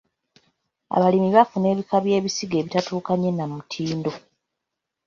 [0.95, 4.11] Abalimi bafuna ebika by'ensigo ebitatuukanye na mutindo.